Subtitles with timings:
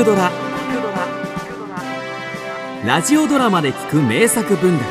[0.00, 0.30] クドラ」
[2.86, 4.82] ラジオドラマで聞く名作文学。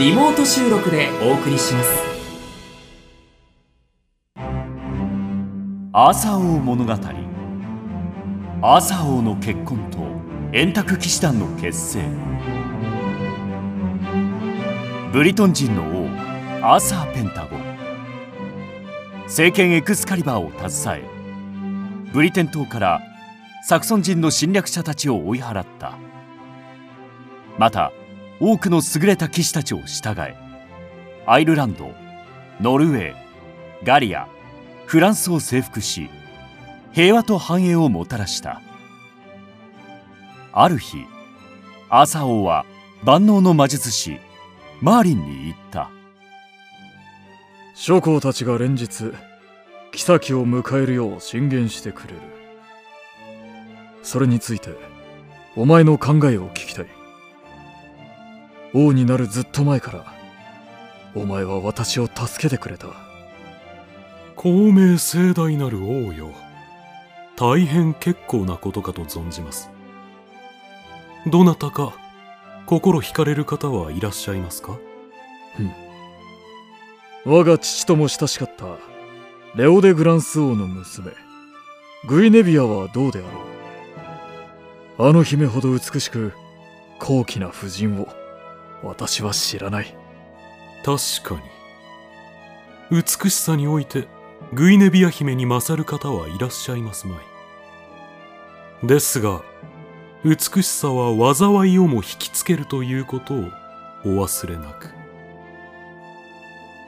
[0.00, 2.02] リモート収録でお送りします。
[5.92, 6.92] アーサー王物語。
[6.92, 9.98] アーサー王の結婚と
[10.52, 12.00] 円卓騎士団の結成。
[15.12, 16.08] ブリトン人の王
[16.66, 17.60] アーサー・ペンタゴン。
[19.28, 21.04] 聖剣エクスカリバーを携え
[22.12, 23.00] ブリテン島から
[23.68, 25.98] サクソン人の侵略者たちを追い払った。
[27.58, 27.90] また
[28.38, 30.36] 多くの優れた騎士たちを従え
[31.26, 31.90] アイルランド
[32.60, 33.14] ノルウェー
[33.82, 34.28] ガリア
[34.86, 36.08] フランスを征服し
[36.92, 38.62] 平和と繁栄をもたらした。
[40.52, 40.98] ある日
[41.88, 42.64] アーサー王は
[43.02, 44.20] 万能の魔術師
[44.80, 45.90] マーリンに言った。
[47.74, 49.12] 諸侯たちが連日
[49.90, 52.35] 妃を迎えるよう進言してくれる。
[54.06, 54.70] それについて
[55.56, 56.86] お前の考えを聞きたい。
[58.72, 60.04] 王になるずっと前から
[61.16, 62.86] お前は私を助けてくれた。
[64.36, 66.30] 公明盛大なる王よ。
[67.34, 69.70] 大変結構なことかと存じます。
[71.26, 71.92] どなたか
[72.66, 74.78] 心惹かれる方はいらっしゃいますか？
[77.24, 78.66] 我が父とも親しかった
[79.56, 81.10] レオ・デ・グランス王の娘
[82.06, 83.45] グイネビアはどうであろう？
[84.98, 86.32] あの姫ほど美しく
[86.98, 88.08] 高貴な婦人を
[88.82, 89.94] 私は知らない。
[90.84, 91.42] 確か
[92.90, 93.02] に。
[93.02, 94.08] 美しさにおいて
[94.54, 97.16] グイネビア姫に勝る方はいらっしゃいますま
[98.82, 98.86] い。
[98.86, 99.42] ですが
[100.24, 103.38] 美しさは災いをも引きつけるということを
[104.04, 104.90] お忘れなく。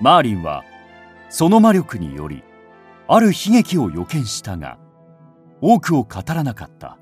[0.00, 0.64] マーリンは
[1.28, 2.42] その魔力により
[3.06, 4.78] ある悲劇を予見したが
[5.60, 6.98] 多くを語らなかった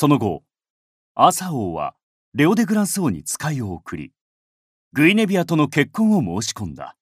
[0.00, 0.44] その後
[1.16, 1.96] アサ王は
[2.32, 4.12] レオ・デ・グランス王に使いを送り
[4.92, 6.94] グイネビアとの結婚を申し込んだ。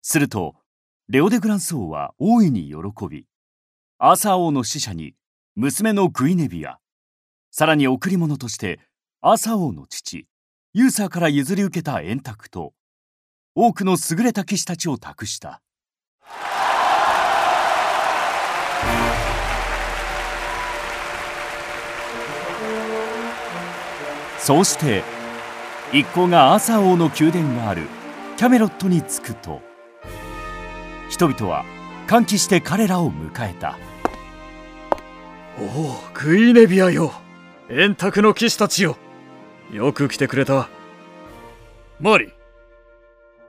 [0.00, 0.54] すると
[1.08, 3.26] レオ・デ・グランス王は大いに喜び
[3.98, 5.16] アサ王の使者に
[5.56, 6.78] 娘のグイネビア
[7.50, 8.78] さらに贈り物として
[9.20, 10.28] アサ王の父
[10.72, 12.74] ユーサーから譲り受けた円卓と
[13.56, 15.62] 多くの優れた騎士たちを託した。
[24.48, 25.04] そうして
[25.92, 27.82] 一行がアーサー王の宮殿がある
[28.38, 29.60] キャメロットに着くと
[31.10, 31.66] 人々は
[32.06, 33.78] 歓喜して彼らを迎えた。
[35.60, 37.12] おおグイネビアよ。
[37.68, 38.96] 円卓の騎士たちよ。
[39.70, 40.70] よく来てくれた。
[42.00, 42.32] マリ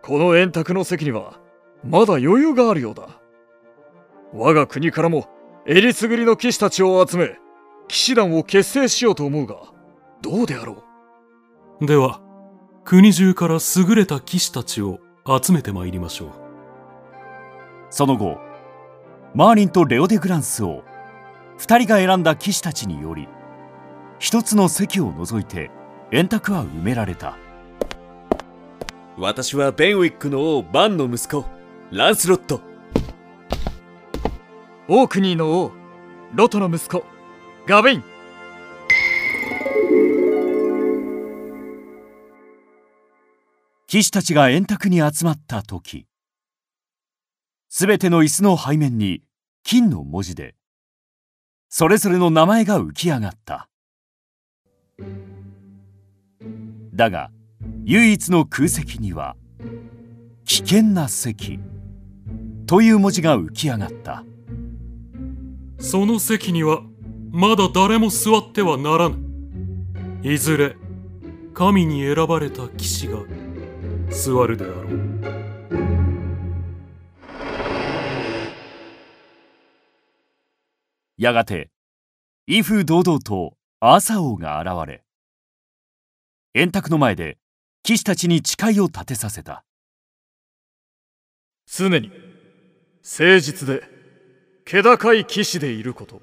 [0.01, 1.39] この円卓の席には
[1.81, 3.07] まだ余裕があるようだ。
[4.33, 5.29] 我が国からも
[5.65, 7.37] えりすぐりの騎士たちを集め
[7.87, 9.55] 騎士団を結成しようと思うが
[10.21, 10.88] どうであろう。
[11.81, 12.19] では
[12.83, 14.99] 国中から優れた騎士たちを
[15.41, 16.29] 集めてまいりましょう。
[17.89, 18.37] その後
[19.33, 20.83] マーリンとレオ・デ・グランスを
[21.57, 23.29] 2人が選んだ騎士たちにより
[24.17, 25.71] 一つの席を除いて
[26.11, 27.37] 円卓は埋められた。
[29.17, 31.45] 私はベンウィックの王バンの息子
[31.91, 32.61] ランスロット。
[34.89, 35.71] オークニーの王
[36.33, 37.05] ロトの息子
[37.67, 38.03] ガベイン
[43.89, 46.05] 騎士たちが円卓に集まった時
[47.69, 49.23] すべての椅子の背面に
[49.63, 50.53] 金の文字で
[51.69, 53.67] それぞれの名前が浮き上がった。
[56.93, 57.31] だが
[57.83, 59.35] 唯一の空席には
[60.45, 61.59] 「危険な席」
[62.67, 64.23] という文字が浮き上がった。
[65.79, 66.83] その席には
[67.31, 69.17] まだ誰も座ってはならぬ。
[70.21, 70.75] いずれ
[71.55, 73.17] 神に選ばれた騎士が
[74.11, 75.39] 座るであろう。
[81.17, 81.69] やがて
[82.47, 85.03] 威風堂々とアーサー王が現れ
[86.53, 87.37] 円卓の前で
[87.83, 89.63] 騎士たちに誓いを立てさせた。
[91.65, 92.11] 常に
[93.03, 93.83] 誠実で
[94.65, 96.21] 気高い騎士でいること。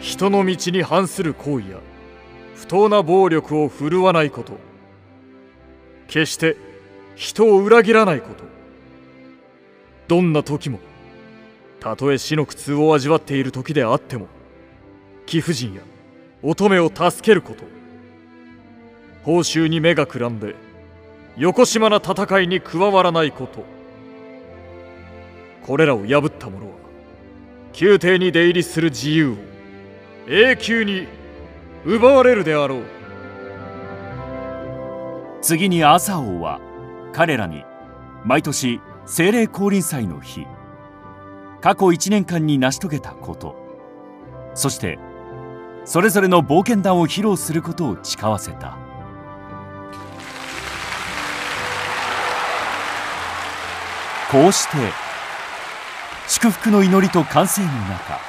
[0.00, 1.80] 人の道に反する行為や
[2.54, 4.69] 不当な暴力を振るわないこと。
[6.10, 6.56] 決して
[7.14, 8.42] 人を裏切らないこと。
[10.08, 10.80] どんな時も
[11.78, 14.26] たとえ死の苦痛を味わっている時であっても
[15.24, 15.82] 貴婦人や
[16.42, 17.62] 乙女を助けること。
[19.22, 20.56] 報酬に目がくらんで
[21.36, 23.64] 横島な戦いに加わらないこと。
[25.62, 26.72] これらを破った者は
[27.80, 29.36] 宮廷に出入りする自由を
[30.26, 31.06] 永久に
[31.84, 32.99] 奪われるであろう。
[35.42, 36.60] 次にアサ王は
[37.12, 37.64] 彼らに
[38.24, 40.46] 毎年精霊降臨祭の日
[41.60, 43.56] 過去1年間に成し遂げたこと
[44.54, 44.98] そして
[45.84, 48.78] それぞれの冒険談を披露することを誓わせた。
[54.30, 54.76] こうして
[56.28, 58.20] 祝福の祈りと歓声の中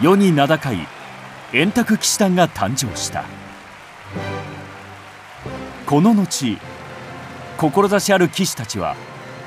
[0.00, 0.78] 世に名高い
[1.52, 3.45] 円卓騎士団が誕生した。
[5.86, 6.58] この後
[8.00, 8.96] 志ある騎士たちは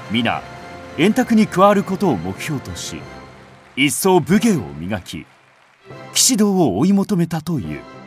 [0.09, 0.41] 皆
[0.97, 3.01] 円卓に加わることを目標とし
[3.75, 5.25] 一層武芸を磨き
[6.13, 7.98] 騎士道を追い求めたという。